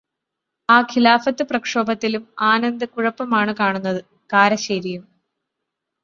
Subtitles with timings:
[0.69, 4.01] ആ ഖിലാഫത്ത് പ്രക്ഷോഭത്തിലും ആനന്ദ് കുഴപ്പമാണു കാണുന്നത്,
[4.29, 5.03] കാരശേരിയും.